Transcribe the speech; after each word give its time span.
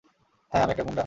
হ্যাঁ, 0.51 0.63
আমি 0.63 0.71
একটা 0.71 0.83
গুন্ডা। 0.83 0.99